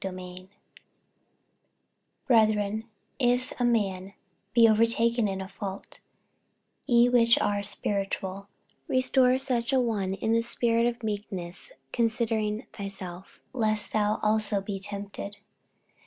[0.01, 0.47] 48:006:001
[2.25, 2.85] Brethren,
[3.19, 4.13] if a man
[4.51, 5.99] be overtaken in a fault,
[6.87, 8.47] ye which are spiritual,
[8.87, 14.79] restore such an one in the spirit of meekness; considering thyself, lest thou also be
[14.79, 15.37] tempted.